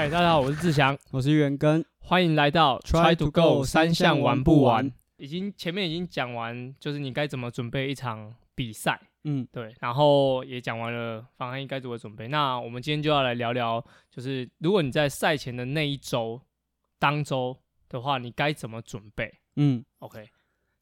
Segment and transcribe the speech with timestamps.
[0.00, 4.90] 嗨，大家好，我是志祥，我是元根，欢迎来到 Try to go 三项玩不完？
[5.18, 12.28] 已经前面已经讲完，就是你该怎么准备一场比赛，嗯，对，然后也讲完了方案应该如何准备。
[12.28, 16.40] 那我们今天就要来聊聊，就是如果你在赛前的那一周
[16.98, 17.54] 当周
[17.86, 19.30] 的话，你该怎么准备？
[19.56, 20.30] 嗯，OK，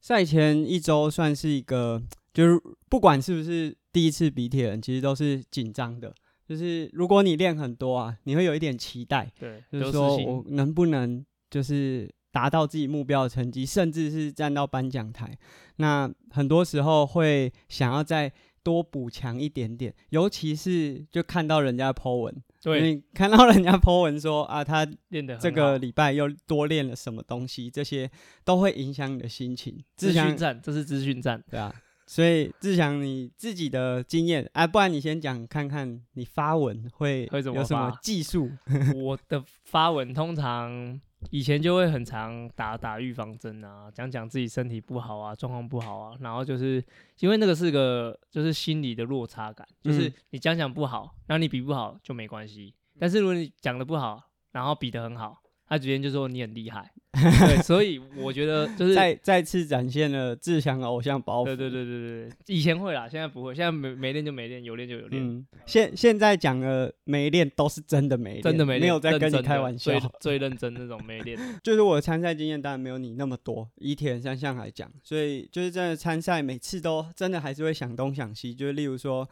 [0.01, 2.01] 赛前一周算是一个，
[2.33, 2.57] 就是
[2.89, 6.15] 不管是不是第一次比铁人，其实都是紧张的。
[6.49, 15.37] 就是如果你练很多啊，你会有一点期待，对，就是说我能不能就是达到自己目标的成绩，甚至是站到颁奖台。
[15.77, 28.11] 那很多时候会想要再多补强一点点，尤其是就看到人家 po 文，对你看到人家 po 文说啊，他练的这个礼拜又多练了什么东西，这些
[28.45, 29.83] 都会影响你的心情。
[29.97, 31.43] 资讯站，这是资讯站。
[31.51, 31.75] 对啊，
[32.09, 38.51] 所以志祥你自己的经验，啊、不然你先讲看看你发文会会怎么有什么技术？
[38.97, 40.99] 我的发文通常
[41.31, 46.83] 以前就会很常打打预防针啊，讲讲自己身体不好啊，状况不好啊，然后就是
[47.19, 61.45] 因为那个是个就是心理的落差感，就是嗯你讲讲不好，然后你比不好就没关系，但是如果你讲的不好，然后比的很好，他直接就说你很厉害， 对，所以我觉得就是再再次展现了志祥的偶像包袱。
[61.45, 65.23] 对对对对对，以前会啦，现在不会，现在没没练就没练，有练就有练。
[65.23, 70.11] 嗯，现现在讲的没练都是真的没练，真的没练，没有在跟你开玩笑最。
[70.21, 71.39] 最认真那种没练。
[71.63, 79.29] 就是我的参赛经验当然没有你那么多，以铁人三项来讲，所以就是真的参赛每次都真的还是会想东想西，就是例如说，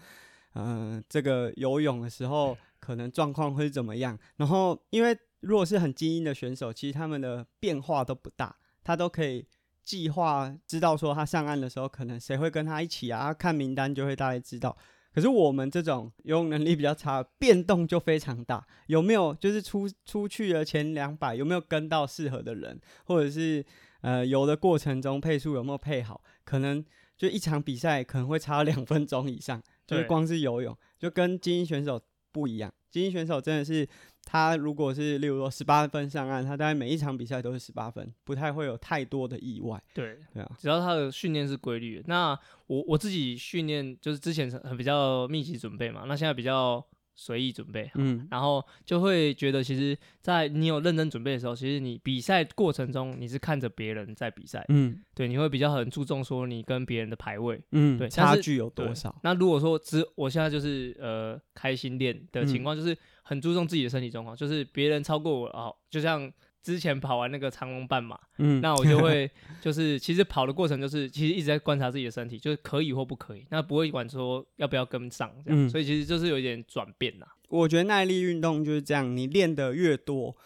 [0.55, 9.47] 嗯、这个游泳的时候可能状况会怎么样，然后因为如果是很精英的选手，其实他们的变化都不大，他都可以
[9.83, 14.77] 计划知道说他上岸的时候可能谁会跟他一起啊，他看名单就会大概知道。
[15.15, 18.67] 可是我们这种游泳能力比较差，变动就非常大。
[18.89, 23.65] 有没有就是出出去的前两百，有没有跟到适合的人，或者是
[24.03, 26.23] 呃游的过程中配速有没有配好？
[26.45, 26.85] 可能
[27.17, 31.99] 就一场比赛可能会差两分钟以上，就是光是游泳就跟精英选手
[32.31, 32.71] 不一样。
[32.91, 33.87] 精英选手真的是
[34.25, 39.83] 他如果是例如说十八分上岸，他大概每一场比赛都是十八分，不太会有太多的意外。
[39.95, 42.05] 对，对啊，只要他的训练是规律的。
[42.07, 46.85] 那我我自己训练就是之前是很比较密集准备嘛，那现在比较
[47.17, 57.59] 随意准备，嗯然后就会觉得其实，在你有认真准备的时候，其实你比赛过程中你是看着别人在比赛，嗯对，你会比较很注重说你跟别人的排位。
[57.73, 59.19] 嗯，对差距有多少？
[59.23, 66.31] 那如果说只我现在就是呃开心练的情嗯况，就是很注重自己的身体状况，就是别人超过我哦，就像
[66.67, 69.31] 之前跑完那个长龙半马，嗯，那我就会
[69.63, 77.29] 就是其实跑的过程就是其实一直在观察自己的身体，就是可以或不可以，那不会管说要不要跟上这样，嗯所以其实就是有一点转变啦。
[77.49, 80.37] 我觉得耐力运动就是这样，你练得越多，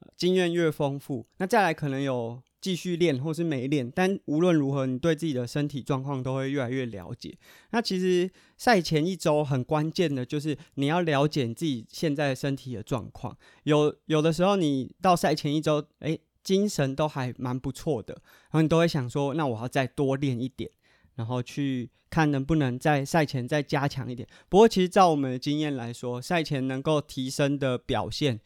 [0.00, 7.36] 呃经验越丰富，那再来可能有继续练或是没练，但无论如何，你对自己的身体状况都会越来越了解。
[7.70, 13.36] 那其实赛前一周很关键的就是你要了解你自己现在身体的状况。
[13.64, 20.70] 有有的时候你到赛前一周，诶，精神都还蛮不错的，然后你都会想说，那我要再多练一点。
[21.14, 24.28] 然后去看能不能在赛前再加强一点。
[24.48, 28.38] 不过，其实照我们的经验来说，赛前能够提升的表现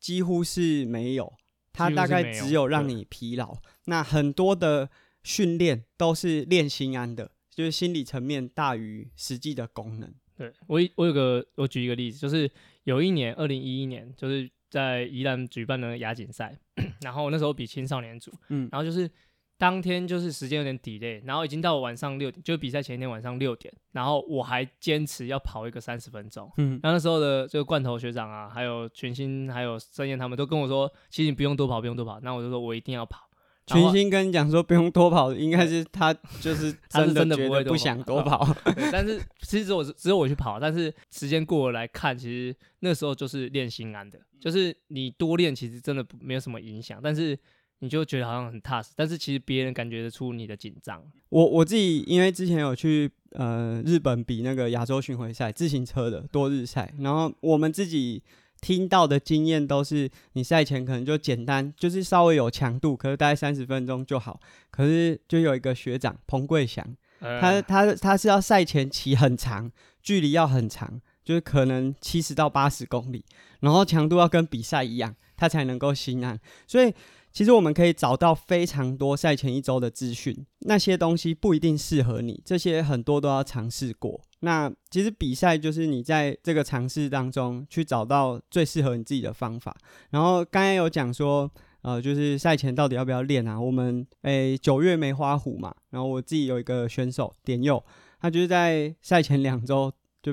[0.00, 1.34] 几乎是没有，
[1.76, 3.54] 它大概只有让你疲劳。
[3.84, 4.88] 那很多的
[5.22, 10.12] 训练都是练心安的，就是心理层面大于实际的功能。
[10.36, 12.50] 对我我有个我举一个例子，就是
[12.84, 16.58] 有一年二零一一年，就是在宜兰举办的亚锦赛，
[17.02, 19.10] 然后那时候比青少年组，嗯然后就是
[19.58, 26.50] 当天就是时间有点 delay，然后已经到晚上六点，就比赛前一天晚上六点，然后我还坚持要跑一个三十分钟。
[26.58, 32.20] 嗯然后那时候的这个罐头学长啊，还有群星，还有盛燕他们都跟我说，其实你不用多跑，不用多跑。
[32.20, 33.22] 那我就说我一定要跑。
[33.68, 38.56] 然后群星跟你讲说不用多跑，应该是他就是 他是真的不会不想跑多跑。
[38.92, 47.36] 但是其实我只有我去跑，但是时间过了来看，其实那时候就是练心安的，就是你多练其实真的没有什么影响，但是
[47.80, 51.02] 你就觉得好像很踏实，但是其实别人感觉得出你的紧张。
[51.28, 58.22] 我我自己因为之前有去呃日本比那个亚洲巡回赛自行车的多日赛，然后我们自己
[58.62, 64.40] 听到的经验都是，你赛前可能就简单，就是稍微有强度，可是大概三十分钟就好。
[64.70, 66.82] 可是就有一个学长彭贵祥，
[67.20, 69.70] 呃他他他是要赛前骑很长，
[70.02, 73.22] 距离要很长，就是可能七十到八十公里，
[73.60, 76.40] 然后强度要跟比赛一样，他才能够心安。
[76.66, 76.92] 所以
[77.36, 84.18] 其实我们可以找到非常多赛前一周的资讯，那些东西不一定适合你，这些很多都要尝试过。
[84.40, 89.76] 那其实比赛就是你在这个尝试当中去找到最适合你自己的方法。
[90.08, 91.50] 然后刚才有讲说，
[91.82, 93.60] 呃，就是赛前到底要不要练啊？
[93.60, 97.84] 我们诶九月梅花湖嘛，然后我自己有一个选手点佑，
[98.18, 99.92] 他就是在赛前两周
[100.22, 100.32] 就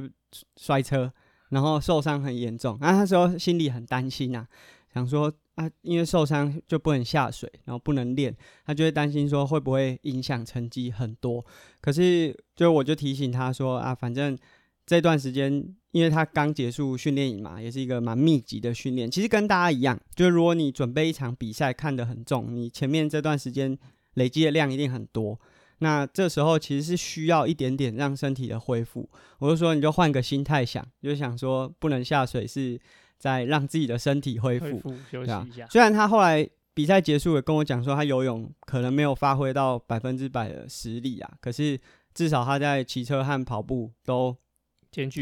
[0.55, 1.11] 摔车，
[1.49, 4.47] 然后受伤很严重，然后那时候心里很担心啊，
[4.93, 8.35] 想说啊，因为受伤就不能下水，然后不能练，
[8.65, 11.45] 他就会担心说会不会影响成绩很多。
[11.79, 14.37] 可是就我就提醒他说啊，反正
[14.85, 15.51] 这段时间，
[15.91, 23.77] 因为他刚结束训练营嘛，也是一个蛮密集的训练，其实跟大家一样，就是如果你准备一场比赛看得很重，你前面这段时间
[24.15, 25.39] 累积的量一定很多。
[25.79, 29.09] 那这时候其实是需要一点点让身体的恢复。
[29.39, 32.79] 我就说，你就换个心态想，就想说不能下水是
[33.23, 35.65] 在让自己的身体恢复，休息一下。
[35.69, 41.79] 虽然他后来比赛结束也跟我讲说，他游泳可能没有发挥到百分之百的实力啊，可是
[42.13, 44.35] 至少他在骑车和跑步都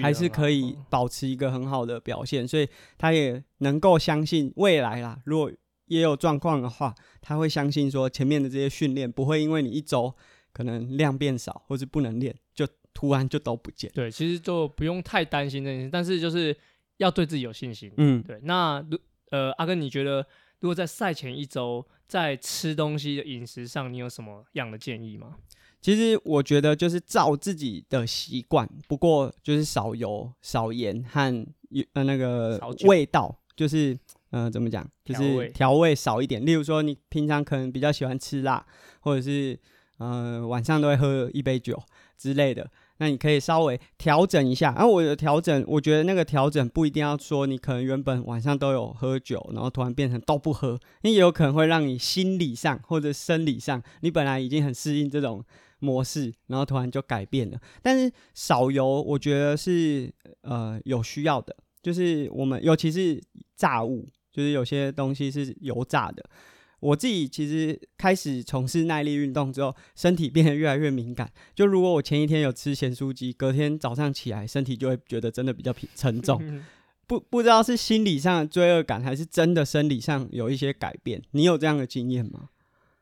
[0.01, 2.67] 还是可以保持一个很好的表现，所以
[2.97, 5.21] 他也能够相信未来啦。
[5.25, 5.51] 如果
[5.85, 10.15] 也有状况的话，他会相信说前面的这些训练不会因为你一周。
[10.53, 13.89] 可能量变少，或是不能练，就突然就都不见。
[13.93, 16.53] 对，其实就不用太担心这件事，但是就是
[17.01, 17.91] 要对自己有信心。
[17.97, 18.39] 嗯，对。
[18.43, 18.83] 那
[19.31, 20.25] 呃，阿根，你觉得
[20.59, 25.35] 如果在赛前一周在吃东西的饮食上，你有什么样的建议吗？
[25.81, 31.47] 其实我觉得就是照自己的习惯，不过就是少油、少盐和
[31.93, 33.97] 呃那个味道，就是
[34.29, 36.45] 呃怎么讲，就是调味少一点。
[36.45, 38.65] 例如说，你平常可能比较喜欢吃辣，
[39.01, 39.59] 或者是。
[39.97, 41.79] 呃，晚上都会喝一杯酒
[42.17, 42.67] 之类的，
[43.01, 44.71] 那你可以稍微调整一下。
[44.75, 55.43] 然后我的调整，我觉得那个调整不一定要说你可能原本晚上都有喝酒，然后突然变成都不喝，因为也有可能会让你心理上或者生理上，你本来已经很适应这种
[55.79, 57.59] 模式，然后突然就改变了。
[57.81, 60.13] 但是少油，我觉得是
[60.43, 63.19] 呃有需要的，就是我们尤其是
[63.55, 66.23] 炸物，就是有些东西是油炸的。
[66.81, 71.31] 我自己其实开始从事耐力运动之后，身体变得越来越敏感。
[71.55, 76.63] 就如果我前一天有吃咸酥鸡，隔天早上起来身体就会觉得真的比较沉重。
[77.07, 81.21] 不不知道是心理上的罪恶感，还是真的生理上有一些改变。
[81.31, 82.49] 你有这样的经验吗？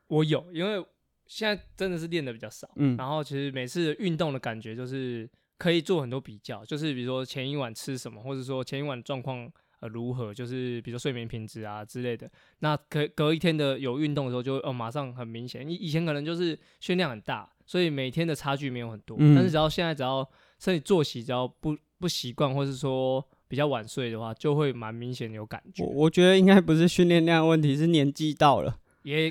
[0.08, 0.84] 我有，因为
[1.26, 2.68] 现在真的是练的比较少。
[2.76, 5.26] 嗯，然后其实每次运动的感觉就是
[5.56, 9.50] 可以做很多比较，就是比如说前一晚吃什么，或者说前一晚状况。
[9.80, 15.66] 呃，如何就是比如说睡眠品质啊之类的，那隔隔一天的有运动的时候，就哦马上很明显。
[15.66, 19.16] 你以前可能就是训练很大，所以每天的差距没有很多。
[19.18, 20.28] 但是只要现在只要
[20.58, 25.82] 身体作息只要不不习惯，或是说比较晚睡的话，就会蛮明显有感觉。
[25.82, 29.30] 我我觉得应该不是训练量问题，是年纪到了， 也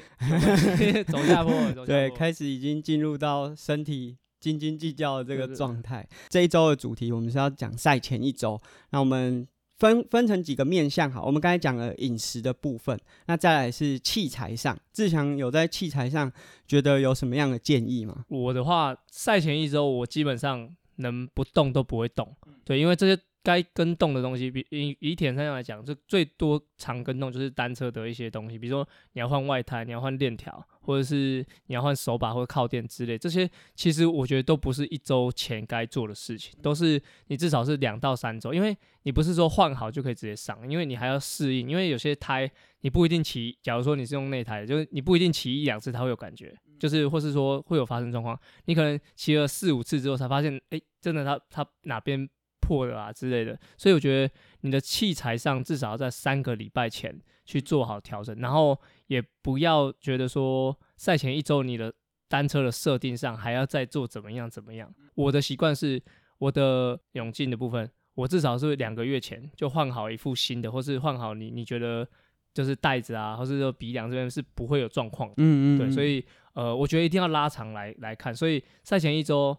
[1.07, 1.85] 走下坡。
[1.85, 6.07] 对，开始已经进入到身体斤斤计较的这个状态。
[6.27, 8.59] 这一周的主题我们是要讲赛前一周，
[8.89, 9.47] 那我们。
[9.79, 16.31] 分分成几个面向哈，我们刚才讲了饮食的部分，那再来是器材上，志强有在器材上
[16.67, 18.25] 觉得有什么样的建议吗？
[18.27, 23.19] 我的话，赛前一周我基本上能不动都不会动，对，因为这些。
[23.49, 42.47] 该跟动的东西，比以以铁三项来讲，就最多常跟动就是单车的一些东西，比如说你要换外胎，你要换链条，或者是你要换手把或者靠垫之类，这些其实我觉得都不是一周前该做的事情，都是你至少是两到三周，因为你不是说换好就可以直接上，因为你还要适应，因为有些胎
[42.81, 52.29] 你不一定骑，假如说你是用内胎，就是你不一定骑一两次它会有感觉，就是或是说会有发生状况，你可能骑了四五次之后才发现，哎，真的它它哪边。
[52.69, 61.91] 破的啊之类的，所以我觉得你的器材上至少要在三个礼拜前去做好调整，然后也不要觉得说赛前一周你的
[62.27, 64.93] 单车的设定上还要再做怎么样怎么样。
[65.15, 65.99] 我的习惯是，
[66.37, 72.07] 我的泳镜的部分，我至少是两个月前就换好一副新的，或是换好你你觉得
[72.53, 75.35] 就是带子啊，或是说鼻梁这边是不会有状况的。
[75.37, 75.77] 嗯嗯。
[75.79, 76.23] 对，所以
[76.53, 78.35] 呃，我觉得一定要拉长来来看。
[78.35, 79.57] 所以赛前一周，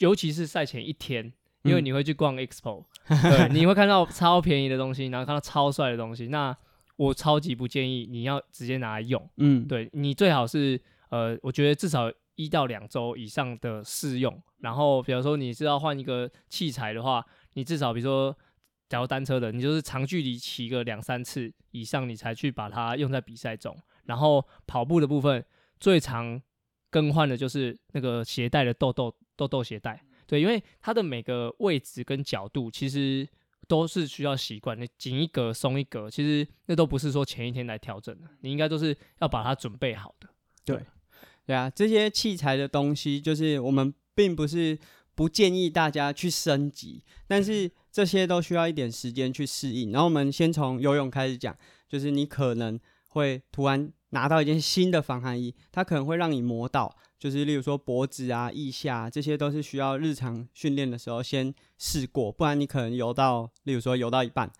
[0.00, 1.32] 尤其是赛前一天。
[1.62, 6.28] 因为你会去逛 expo， 对，你会看到超便宜的东西，然后看到超帅的东西。
[6.28, 6.56] 那
[6.96, 14.40] 我超级不建议你要直接拿来用，嗯，对你最好是呃，我觉得至少一到两周以上的试用。
[14.58, 18.36] 然后，比如说你是要换一个器材的话，你至少比如说，
[18.88, 23.76] 假如单车的，你就是长距离骑个两三次以上，你才去把它用在比赛中。
[24.04, 25.44] 然后跑步的部分，
[25.80, 26.40] 最常
[26.90, 30.00] 更换的就是那个鞋带的豆豆豆豆鞋带。
[30.32, 33.28] 对，因为它的每个位置跟角度其实
[33.68, 34.80] 都是需要习惯。
[34.80, 40.30] 你紧一格松一格，其实那都不是说前一天来调整的，你应该都是要把它准备好的。
[40.64, 40.82] 对，
[41.44, 44.78] 对啊，这些器材的东西，就是我们并不是
[45.14, 49.92] 不建议大家去升级，但是这些都需要一点时间去适应。
[49.92, 51.54] 然后我们先从游泳开始讲，
[51.86, 64.50] 就是你可能会突然拿到一件新的防寒衣，它可能会让你磨到，就是例如说脖子啊、腋下，这些都是需要日常训练的时候先试过，不然你可能游到，例如说游到一半。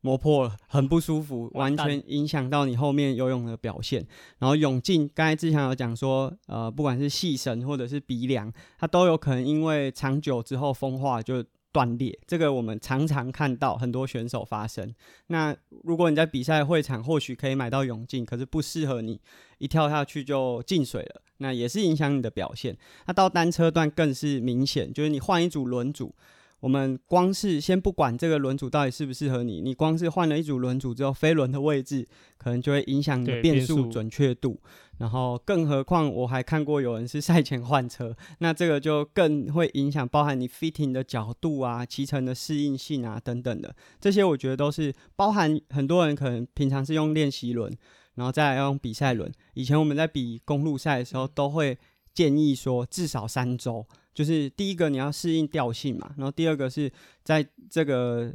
[0.00, 4.06] 磨破了，很不舒服，完全影响到你后面游泳的表现。
[4.38, 11.44] 然后泳镜，刚才之前有讲说，呃，不管是细绳或者是鼻梁，它都有可能因为长久之后风化就
[11.78, 12.18] 断裂。
[12.26, 14.92] 这个我们常常看到很多选手发生。
[15.28, 19.20] 那如果你在比赛会场或许可以买到泳镜，可是不适合你，
[19.58, 22.76] 一跳下去就进水了，那也是影响你的表现。
[23.06, 26.12] 那到单车段更是明显，就是你换一组轮组。
[26.60, 34.60] 我们光是先不管这个轮组到底适不适合你，你光是换了一组轮组之后，飞轮的位置可能就会影响你的变速准确度。
[34.98, 43.72] 然后，更何况我还看过有人是赛前换车，那这个就更会影响，包含你 fitting 的角度啊、骑乘的适应性啊等等的。
[44.00, 47.72] 这些我觉得都是包含很多人可能平常是用练习轮，
[48.16, 49.32] 然后再来用比赛轮。
[49.54, 51.78] 以前我们在比公路赛的时候，都会
[52.12, 53.86] 建议说至少三周。
[54.18, 58.34] 就是第一个你要适应调性嘛，然后第二个是在这个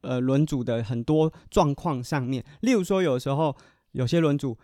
[0.00, 3.56] 呃轮组的很多状况上面，例如说有时候
[3.92, 4.58] 有些轮组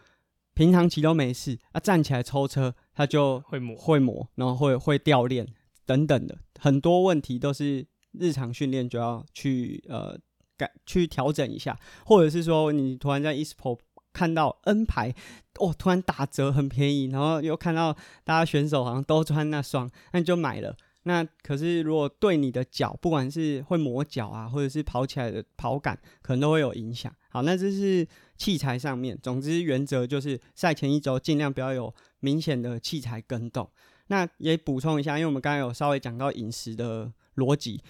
[0.54, 5.46] 平常骑都没事，啊站起来抽车它就会磨会磨，然后会会掉链
[5.84, 10.18] 等等的很多问题都是日常训练就要去呃
[10.56, 13.78] 改去调整一下，或者是说你突然在 ESPO。
[14.16, 15.14] 看到 N 牌
[15.58, 17.92] 哦，突然打折很便宜，然后又看到
[18.24, 20.74] 大家选手好像都穿那双，那你就买了。
[21.02, 27.14] 那可是如果对你的脚，不管是会磨脚啊，或者是跑起来的跑感，可能都会有影响。
[27.28, 28.08] 好，那这是
[28.38, 29.18] 器材上面。
[29.22, 33.68] 总之原则就是赛前一周尽量不要有明显的器材跟动。
[34.06, 37.82] 那也补充一下，因为我们刚刚有稍微讲到饮食的逻辑，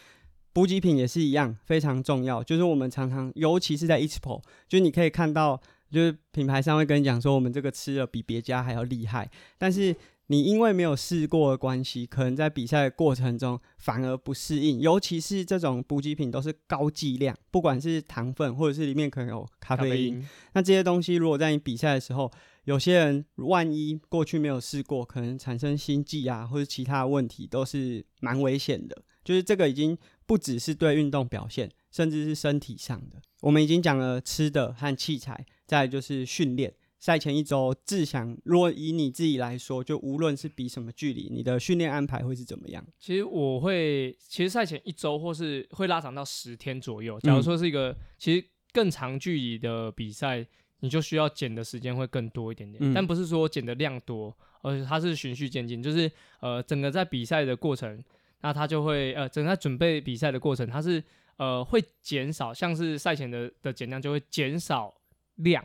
[0.52, 2.42] 补给品也是一样非常重要。
[2.42, 5.61] 就是我们常常，尤其是在 EXPO，就是你可以看到。
[5.90, 9.95] 就是品牌商会跟你讲说，我们这个吃了比别家还要厉害，但是
[10.28, 14.81] 你因为没有试过的关系，可能在比赛过程中反而不适应。
[14.81, 22.28] 尤其是这种补给品都是高剂量，不管是糖分或者是里面可能有咖啡因，那这些东西如果在你比赛的时候，
[22.64, 29.00] 有些人万一过去没有试过，可能产生心悸啊或者其他问题，都是蛮危险的。
[29.23, 33.21] 就是这个已经不只是对运动表现，甚至是身体上的。
[33.47, 35.47] 我们已经讲了吃的和器材。
[35.67, 42.85] 再就是训练，赛前一周，自想，如果以你自己来说，就无论是比什么距离，你的训练安排会是怎么样？
[43.00, 47.19] 其实我会，其实赛前一周或是会拉长到十天左右。
[47.21, 50.47] 假如说是一个其实更长距离的比赛，
[50.79, 56.09] 你就需要减的时间会更多一点点，但不是说减的量多，而且它是循序渐进，就是
[56.41, 58.00] 呃，整个在比赛的过程，
[58.43, 61.03] 那它就会呃，整个准备比赛的过程，它是
[61.37, 64.95] 呃会减少，像是赛前的的减量就会减少。
[65.37, 65.62] 量，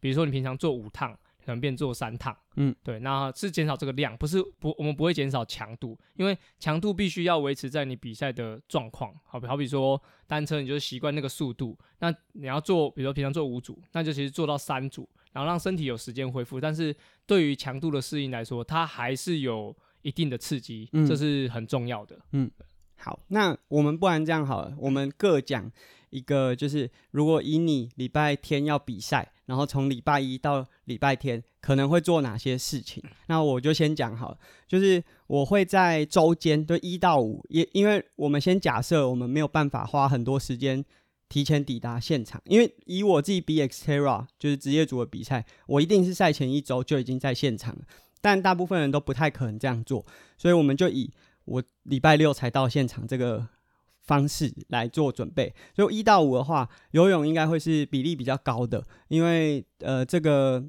[0.00, 1.12] 比如说你平常做五趟，
[1.44, 22.50] 可能变做三趟，嗯，对，那是减少这个量，不是不，我们不会减少强度，因为强度必须要维持在你比赛的状况，好比好比说单车，你就习惯那个速度，那你要做，比如说平常做五组，那就其实做到三组，然后让身体有时间恢复，但是对于强度的适应来说，它还是有一定的刺激，这是很重要的，嗯，
[23.02, 25.70] 好，那我们不然这样好了，我们各讲。
[26.12, 33.02] 一个就是，如果以你礼拜天要比赛，然后从礼拜一到礼拜天可能会做哪些事情？
[33.28, 40.84] 那我就先讲好了，就是我会在周间，对一到五，也因为我们先假设我们没有办法花很多时间
[41.30, 47.80] 提前抵达现场，因为以我自己 B X Terra 就是职业组的比赛，我一定是赛前一周就已经在现场了，
[48.20, 50.04] 但大部分人都不太可能这样做，
[50.36, 51.10] 所以我们就以
[51.44, 53.48] 我礼拜六才到现场这个。
[54.04, 60.60] 方式来做准备，就一到五的话，游泳应该会是比例比较高的，因为呃，这个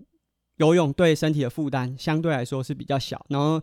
[0.58, 3.60] 游泳对身体的负担相对来说是比较小，然后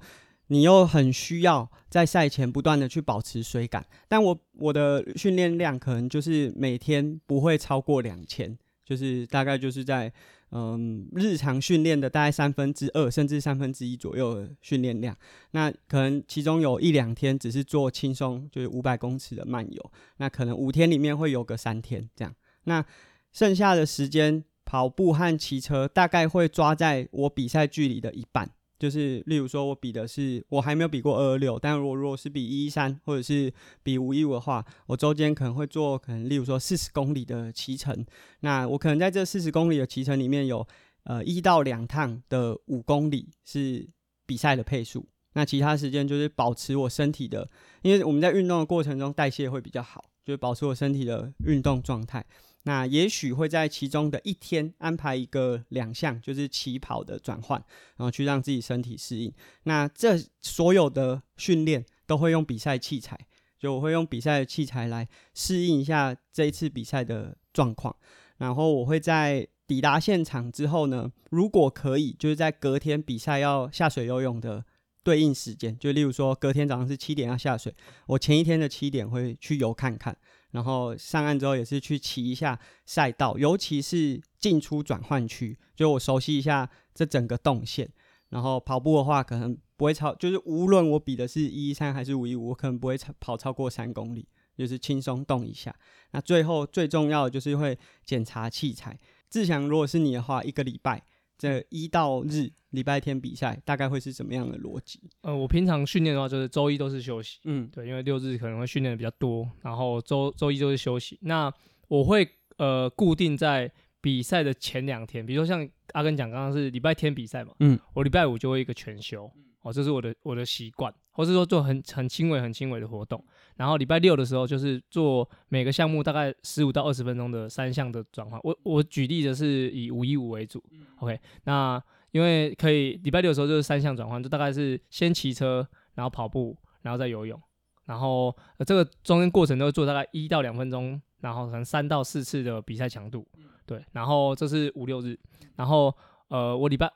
[0.48, 10.12] 你又很需要在赛前不断的去保持水感，但我我的训练量可能就是每天不会超过两千，就是大概就是在。
[10.52, 15.16] 嗯，日常训练的大概三分之二甚至三分之一左右的训练量，
[15.52, 22.84] 那可能其中有一两天只是做轻松，就是五百公尺的慢游，那可能五天里面会有个三天这样，那
[23.32, 38.04] 剩下的时间跑步和骑车大概会抓在我比赛距离的一半，就是例如说我比的是我还没有比过二二六，但如果如果是比一一三或者是比五一五的话，我周间可能会做可能例如说四十公里的骑程，
[38.40, 40.66] 那我可能在这四十公里的骑程里面有
[41.04, 43.86] 呃一到两趟的五公里是
[44.24, 47.50] 比赛的配速，那其他时间就是保持我身体的，
[47.82, 52.24] 因为我们在运动的过程中代谢会比较好，就是保持我身体的运动状态。
[52.64, 57.58] 那也许会在其中的一天安排一个两项，就是起跑的转换，
[57.96, 59.32] 然后去让自己身体适应。
[59.62, 63.18] 那这所有的训练都会用比赛器材，
[63.58, 67.96] 就我会用比赛的器材来适应一下这一次比赛的状况。
[68.36, 74.64] 然后我会在抵达现场之后呢，如果可以，就是在隔天比赛要下水游泳的
[75.02, 77.74] 对应时间，就例如说隔天早上是七点要下水，
[78.06, 80.14] 我前一天的七点会去游看看。
[80.50, 87.90] 然后上岸之后也是去骑一下赛道，尤其是进出转换区，就我熟悉一下这整个动线。
[88.30, 95.74] 然后跑步的话，可能不会超，就是无论我比的是一一三还是五一五，我可能不会超跑超过三公里，就是轻松动一下。
[96.12, 98.96] 那最后最重要的就是会检查器材。
[99.28, 101.02] 志强，如果是你的话，一个礼拜。
[101.40, 105.00] 这一到日礼拜天比赛大概会是怎么样的逻辑？
[105.22, 107.38] 呃，我平常训练的话，就是周一都是休息。
[107.44, 111.18] 嗯，对，因为六日可能会训练的比较多，然后周周一就是休息。
[111.22, 111.50] 那
[111.88, 112.28] 我会
[112.58, 119.32] 呃固定在比赛的前两天，比如说像阿根讲刚刚是礼拜天比赛嘛，嗯，我礼拜五就会一个全休。
[119.62, 123.22] 哦，这是我的我的习惯，或是说做很很轻微很轻微的活动，
[123.56, 128.40] 然后礼拜六的时候就是做每个项目大概十五到二十分钟的三项的转换。
[128.42, 130.64] 我我举例的是以五一五为主
[131.00, 131.20] ，OK？
[131.44, 137.38] 那因为可以礼拜六的时候就是三项转换，就大概是先骑车，然后跑步，然后再游泳，
[137.84, 143.28] 然后这个中间过程都会做大概一到两分钟，然后可能三到四次的比赛强度，
[143.66, 145.18] 对，然后这是五六日，
[145.56, 145.94] 然后
[146.28, 146.90] 呃我礼拜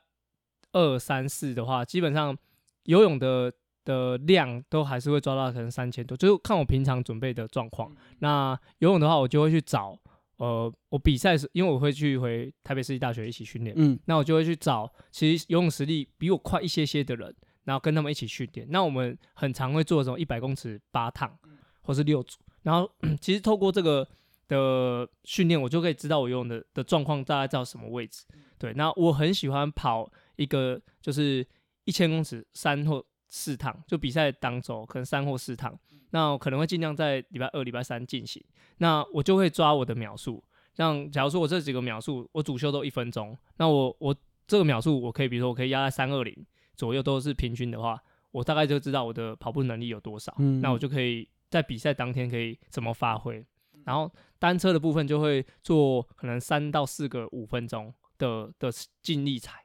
[0.71, 2.35] 二三四的话，基本上。
[2.85, 3.51] 游泳的
[3.83, 7.95] 的量都还是会抓到可能三千多，就是看我平常准备的状况。
[8.19, 9.95] 那游泳的话，我就会去找，
[10.37, 17.31] 呃，我比赛时，因为我会去回台北市立大学一起训练，嗯，那我就会去找其实游泳实力比我快一些些的人，
[17.65, 18.65] 然后跟他们一起训练。
[18.71, 21.37] 那我们很常会做这种一百公尺八趟，
[21.81, 22.39] 或是六组。
[22.63, 22.89] 然后
[23.21, 24.07] 其实透过这个
[24.47, 28.25] 的训练，我就可以知道我游泳的的状况大概在什么位置。
[28.57, 31.45] 对，那我很喜欢跑一个就是。
[31.85, 35.77] 一千公尺三或四趟，就比赛当周可能三或四趟，
[36.11, 38.43] 那我可能会尽量在礼拜二、礼拜三进行。
[38.77, 40.43] 那我就会抓我的秒数，
[40.73, 44.15] 像假如说我这几个秒数，我主修都一分钟，那我我
[44.47, 46.45] 这个秒数我可以，比如说我可以压在三二零
[46.75, 47.99] 左右，都是平均的话，
[48.31, 50.33] 我大概就知道我的跑步能力有多少。
[50.61, 53.45] 那我就可以在比赛当天可以怎么发挥。
[53.83, 58.71] 然后单车的部分就会做可能三到四个五分钟的的
[59.01, 59.64] 尽力踩。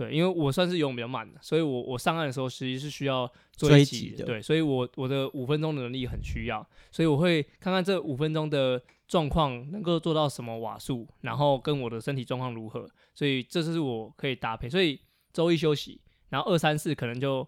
[0.00, 4.24] 对，因为我算是游泳比较慢的，所以我我上岸的时候实际是需要追击的。
[4.24, 14.70] 对，所以我我的五分钟的能力很需要，所以我会看看这五分钟的状况能够做到什么瓦数，然后跟我的身体状况如何，所以这是我可以搭配。
[14.70, 14.98] 所以
[15.34, 17.46] 周一休息，然后二三四可能就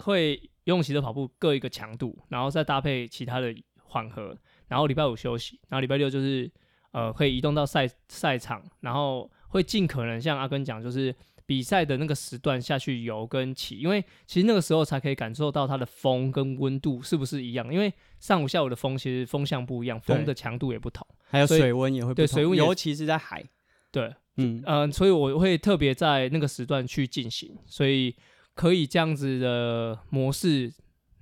[0.00, 4.36] 会游泳、骑车、跑步各一个强度，然后再搭配其他的缓和，
[4.68, 6.52] 然后礼拜五休息，然后礼拜六就是
[6.90, 11.16] 呃可以移动到赛赛场，然后会尽可能像阿根讲就是。
[11.50, 17.74] 比赛的那个时段下去游跟骑，因为其实那个时候才可以感受到它的风跟温度是不是一样。
[17.74, 23.44] 因为上午下午的风其实风向不一样，风的强度也不同，还有水温也会对水温，尤其是在海。
[23.90, 28.14] 对，嗯嗯，所以我会特别在那个时段去进行，所以
[28.54, 30.72] 可以这样子的模式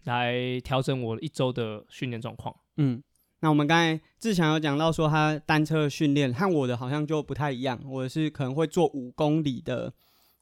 [0.04, 2.54] 来调整我一周的训练状况。
[2.76, 3.02] 嗯。
[3.40, 7.80] 那我们刚才志强有讲到说，他单车训练和我的好像就不太一样。
[7.86, 9.94] 我是可能会做五公里的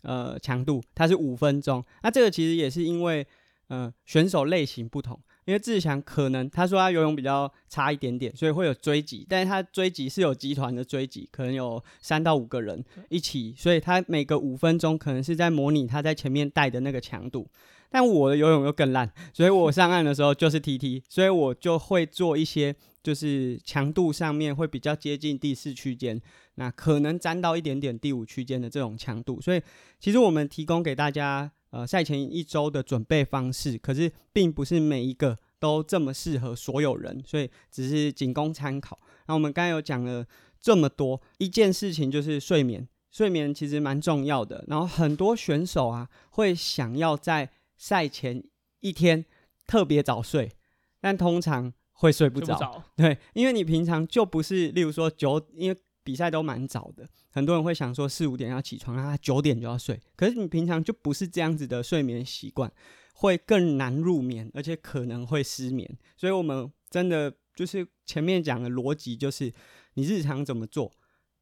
[0.06, 1.84] 呃强度，它是五分钟。
[2.02, 3.26] 那这个其实也是因为
[3.68, 17.46] 呃选手类型不同，因为志强可能他说他游泳比较差一点点，所以会有追击，但是他追击是有集团的追击，可能有三到五个人一起，所以他每个五分钟可能是在模拟他在前面带的那个强度。
[17.90, 26.20] 但我的游泳又更烂， 所以我上岸的时候就是 T T，所以我就会做一些就是强度上面会比较接近第四区间，
[26.57, 29.40] 那可能沾到一点点第五区间的这种强度。
[29.40, 29.61] 所以
[29.99, 38.99] 其实我们提供给大家呃赛前一周的准备方式，可是并不是每一个都这么适合所有人，所以只是仅供参考。
[39.27, 40.27] 那我们刚才有讲了
[40.61, 44.64] 这么多，一件事情就是睡眠，睡眠其实蛮重要的。
[44.68, 48.42] 然后很多选手啊会想要在赛前
[48.80, 49.24] 一天
[49.66, 50.52] 特别早睡，
[51.00, 52.84] 但通常会睡不着。
[52.96, 60.00] 对，因为你平常就不是，例如说九，因为比赛都蛮早的，很多人会想说四五点要起床，啊九点就要睡。
[60.14, 62.72] 可是你平常就不是这样子的睡眠习惯，
[63.14, 65.98] 会更难入眠，而且可能会失眠。
[66.16, 69.52] 所以我们真的就是前面讲的逻辑，就是
[69.94, 70.92] 你日常怎么做，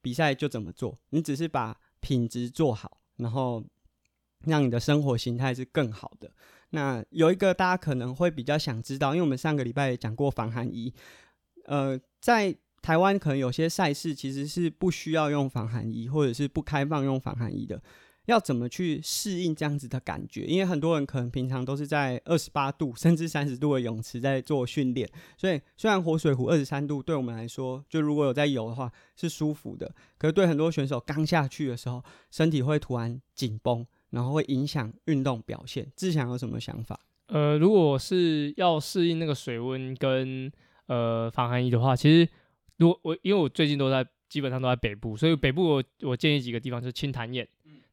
[0.01, 0.99] 比赛就怎么做。
[1.11, 3.63] 你只是把品质做好，然后
[4.47, 6.31] 让你的生活形态是更好的。
[6.71, 10.93] 那有一个大家可能会比较想知道，因为我们上个礼拜也讲过防寒衣，
[11.67, 17.83] 呃，在台湾可能有些赛事其实是不需要用防寒衣，或者是不开放用防寒衣的。
[18.27, 20.47] 要怎么去适应这样子的感觉？
[20.47, 35.87] 因为很多人可能平常都是在二十八度甚至三十度的泳池在做训练，所以虽然活水湖二十三度对我们来说，就如果有在游的话是舒服的，可是对很多选手刚下去的时候，身体会突然紧绷，然后会影响运动表现。
[35.97, 36.99] 志强有什么想法？
[37.27, 40.51] 呃，如果是要适应那个水温跟
[40.87, 42.29] 呃防寒衣的话，其实
[42.77, 47.47] 如果我因为我最近都在基本上都在北部，所以北部我我建议几个地方就是青潭堰。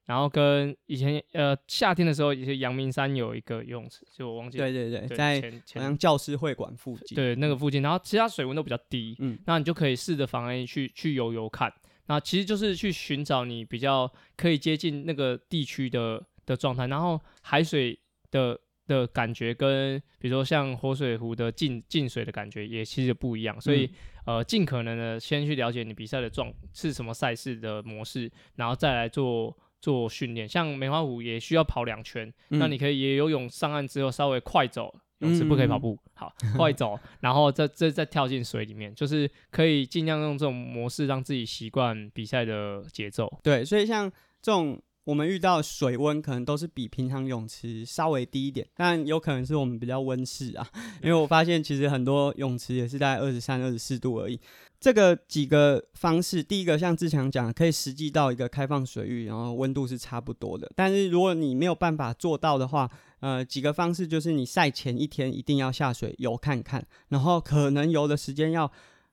[0.04, 5.40] 然后跟以前呃夏天的时候，一些阳明山有一个游泳池，就我忘记对对对，在
[5.76, 7.82] 好像教师会馆附近，对那个附近。
[7.82, 11.72] 然后其他水温都比较低，嗯，那你就可以试着防寒衣去去游游看。
[12.08, 16.88] 那其实就是去寻找你比较可以接近那个地区的的状态。
[16.88, 17.98] 然后海水
[18.30, 23.60] 的的感觉跟比如说像活水湖的进进水的感觉也其实不一样。
[23.60, 23.90] 所以
[24.26, 29.58] 呃，尽可能的先去了解你比赛的状是什么赛事的模式，然后再来做。
[29.82, 43.32] 做训练，像梅花湖也需要跑两圈，那你可以也游泳上岸之后稍微快走，泳池不可以跑步，好快走，然后再再再跳进水里面，就是可以尽量用这种模式让自己习惯比赛的节奏。
[43.42, 50.68] 对，所以像这种我们遇到水温可能都是比平常泳池稍微低一点，但有可能是我们比较温室啊，
[51.02, 54.40] 因为我发现其实很多泳池也是在二十三、二十四度而已。
[54.82, 60.70] 这个几个方式，第一个像志强讲，可以实际到一个开放水域，然后温度是差不多的。
[60.76, 62.90] 但是如果你没有办法做到的话，
[63.20, 68.72] 呃，几个方式就是你赛前一天一定要下水游看看，然后可能游的时间要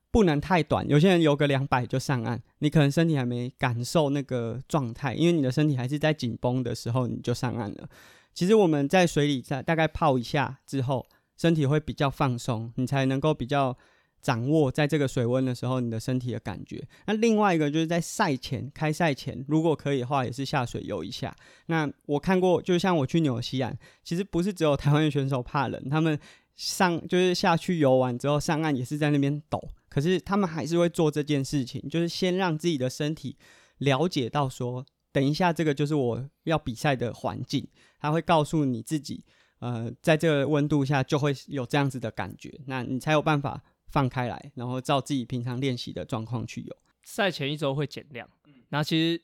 [0.09, 0.89] 不能太短。
[0.89, 7.87] 有些人游个两百就上岸，你可能身体还没感受那个状态，因为你的身体还是在紧绷的时候你就上岸了。
[8.33, 11.05] 其实我们在水里在大概泡一下之后，
[11.37, 13.77] 身体会比较放松，你才能够比较。
[14.21, 16.85] 掌握在这个水温的时候，你的身体的感觉。
[17.05, 21.35] 那另外一个就是在赛前开赛前，如果可以的话，也是下水游一下。
[21.67, 26.19] 那我看过，就像我去纽西兰，其实不是只有台湾的选手怕冷，他们
[26.55, 33.37] 上就是下去游完之后上岸也是在那边抖，可是他们还是会做这件事情，就是先让自己的身体
[33.77, 37.65] 了解到说，等一下这个就是我要比赛的环境，
[37.99, 39.23] 他会告诉你自己，
[39.59, 43.63] 呃，在这个温度下就会有这样子的感觉，那你才有办法。
[43.91, 46.75] 放开来，然后照自己平常练习的状况去游。
[47.03, 48.29] 赛前一周会减量，
[48.69, 49.21] 然后其实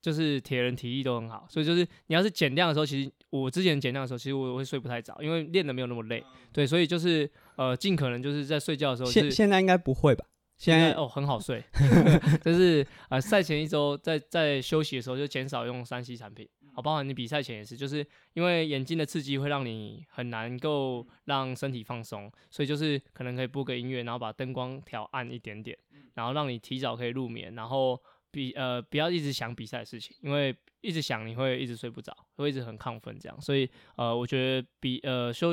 [0.00, 6.22] 就是铁人体力都很好，所以就是你要是减量的时候，其实我之前减量的时候，其实我会睡不太早，因为练的没有那么累。
[6.52, 9.10] 对，所以就是呃，尽可能就是在睡觉的时候。
[9.10, 10.26] 现现在应该不会吧？
[10.58, 11.64] 现在哦很好睡，
[12.44, 16.48] 就是呃赛前一周在在休息的时候就减少用三 C 产品。
[16.74, 25.78] 好，包含你比赛前也是，就是因为眼睛的刺激会让你很难够让身体放松，所以就是可能可以播个音乐，然后把灯光调暗一点点，
[26.14, 35.52] 然后让你提早可以入眠，然后比呃不要一直想比赛的事情，因为一直想你会一直睡不着，会一直很亢奋这样，所以呃我觉得比呃休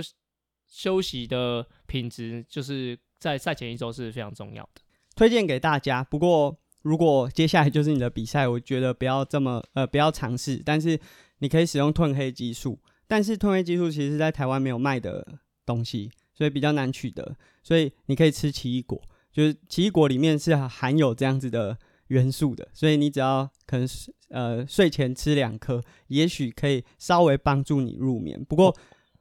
[0.67, 4.81] 休息的品质就是在赛前一周是非常重要的，
[5.15, 6.03] 推荐给大家。
[6.03, 6.57] 不过。
[6.81, 10.99] 如果接下来就是你的比赛，我觉得不要这么呃不要尝试，但是
[11.39, 15.25] 你可以使用褪黑激素，但是褪黑激素其实在台湾没有卖的
[15.65, 23.87] 东西，所以比较难取得，所以你可以吃奇异果，就是奇异果里面是含有这样子的元素的，所以你只要可能
[24.29, 28.43] 呃睡前吃两颗，也许可以稍微帮助你入眠。
[28.45, 28.75] 不过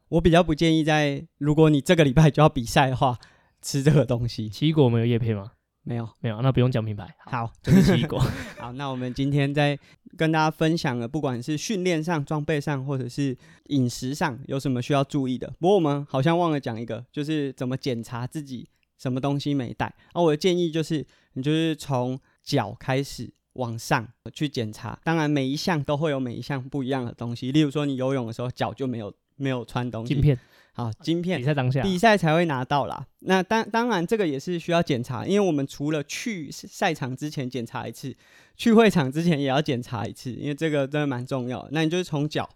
[0.08, 3.18] 我比较不建议在如果你这个礼拜就要比赛的话
[3.60, 4.48] 吃这个东西。
[4.48, 5.52] 奇异果没有叶片吗？
[5.88, 7.09] 没有，没有，那不用讲品牌。
[7.24, 8.20] 好，就是奇异果。
[8.61, 9.79] 好，那我们今天在
[10.18, 13.35] 跟大家分享了，不管是训练上、装备上，或者是
[13.68, 15.51] 饮食上，有什么需要注意的。
[15.59, 19.87] 不过我们好像忘了讲一个，就是怎么检查自己什么东西没带。
[20.12, 25.01] 啊，我的建议就是，你就是从脚开始往上去检查。
[25.03, 27.51] 当然，每一项都会有每一项不一样的东西。
[27.51, 30.12] 例如说，你游泳的时候脚就没有没有穿东西。
[30.12, 30.38] 镜片。
[30.78, 33.04] 好，晶片比赛当下，比赛才会拿到啦。
[33.22, 38.14] 那当当然，这个也是需要检查，因为我们除了去赛场之前检查一次，
[38.56, 41.68] 去会场之前也要检查一次，因为这个真的蛮重要。
[41.72, 42.48] 那你就是从脚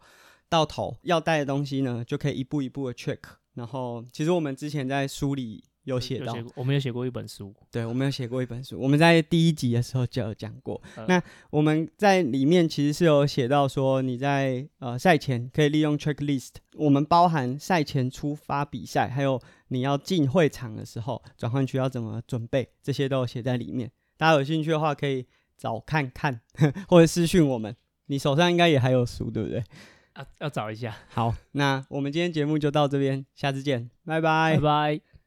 [0.49, 3.19] 到头要带的东西呢，就可以一步一步的 check。
[3.55, 10.81] 然后，其实我们之前在梳理有写到，过，我们有写过一本书，对，我们有写过一本书，我们在第一集的时候就有讲过。
[10.97, 23.91] 呃那我们在里面其实是有写到说，你在呃赛前可以利用 checklist，我们包含赛前出发比赛，还有你要进会场的时候，转换区要怎么准备，这些都有写在里面。
[24.17, 25.27] 大家有兴趣的话，可以
[25.59, 26.41] 找看看，
[26.89, 27.75] 或者私讯我们。
[28.07, 29.65] 你手上应该也还有书，对不对？
[30.13, 35.12] 啊，要找一下，好，那我们今天节目就到这边，下次见，拜拜拜拜。